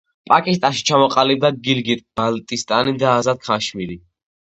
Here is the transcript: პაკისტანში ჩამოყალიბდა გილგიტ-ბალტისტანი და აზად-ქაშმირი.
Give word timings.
პაკისტანში 0.29 0.85
ჩამოყალიბდა 0.91 1.53
გილგიტ-ბალტისტანი 1.69 2.99
და 3.07 3.15
აზად-ქაშმირი. 3.15 4.05